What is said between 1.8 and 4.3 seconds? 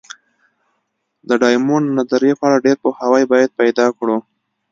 نظریې په اړه ډېر پوهاوی باید پیدا کړو.